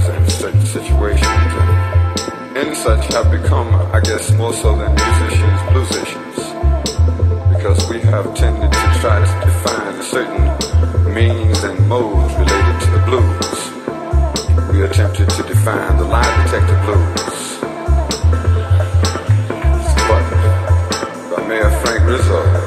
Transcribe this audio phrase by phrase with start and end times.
[0.00, 7.56] situations and situations and, and such have become, I guess, more so than musicians, bluesicians.
[7.56, 13.02] Because we have tended to try to define certain means and modes related to the
[13.06, 14.72] blues.
[14.72, 17.58] We attempted to define the lie detector blues.
[20.08, 22.65] But by Mayor Frank Rizzo,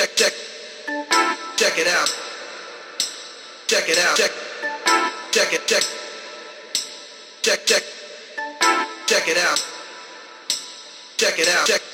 [0.00, 0.32] check check.
[1.56, 2.08] Check it out.
[3.66, 4.16] Check it out.
[4.16, 4.30] Check.
[5.30, 5.82] Check it, check.
[7.42, 7.82] Check, check.
[9.06, 9.62] Check it out.
[11.18, 11.66] Check it out.
[11.66, 11.89] Check